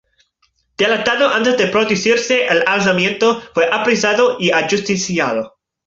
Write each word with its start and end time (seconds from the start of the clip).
Delatado 0.79 1.29
antes 1.29 1.59
de 1.59 1.67
producirse 1.67 2.47
el 2.47 2.63
alzamiento, 2.65 3.39
fue 3.53 3.69
apresado 3.71 4.37
y 4.39 4.49
ajusticiado. 4.49 5.59